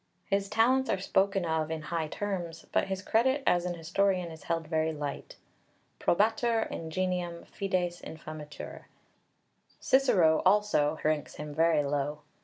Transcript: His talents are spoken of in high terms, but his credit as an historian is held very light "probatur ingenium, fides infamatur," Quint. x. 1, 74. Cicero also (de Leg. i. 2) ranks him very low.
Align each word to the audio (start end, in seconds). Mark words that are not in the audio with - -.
His 0.25 0.49
talents 0.49 0.89
are 0.89 0.97
spoken 0.97 1.45
of 1.45 1.69
in 1.69 1.83
high 1.93 2.07
terms, 2.07 2.65
but 2.71 2.87
his 2.87 3.03
credit 3.03 3.43
as 3.45 3.65
an 3.67 3.75
historian 3.75 4.31
is 4.31 4.45
held 4.45 4.65
very 4.67 4.91
light 4.91 5.35
"probatur 5.99 6.67
ingenium, 6.71 7.45
fides 7.45 8.01
infamatur," 8.01 8.55
Quint. 8.87 8.87
x. 8.87 8.87
1, 8.87 8.87
74. 8.87 8.87
Cicero 9.79 10.41
also 10.43 10.79
(de 10.79 10.87
Leg. 10.87 10.97
i. 10.97 11.01
2) 11.03 11.07
ranks 11.07 11.35
him 11.35 11.53
very 11.53 11.83
low. 11.83 12.21